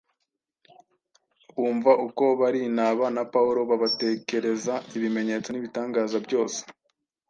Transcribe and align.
bumva 1.55 1.91
uko 2.07 2.23
Barinaba 2.39 3.05
na 3.15 3.23
Pawulo 3.33 3.59
babatekereza 3.69 4.73
ibimenyetso 4.95 5.47
n’ibitangaza 5.51 6.17
byose 6.25 6.59